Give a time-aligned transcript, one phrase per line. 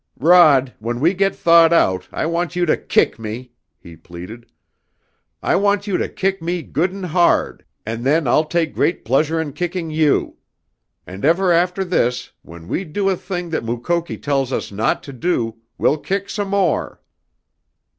[0.17, 4.47] "Rod, when we get thawed out, I want you to kick me," he pleaded.
[5.43, 9.39] "I want you to kick me good and hard, and then I'll take great pleasure
[9.39, 10.37] in kicking you.
[11.05, 15.13] And ever after this, when we do a thing that Mukoki tells us not to
[15.13, 16.99] do, we'll kick some more!"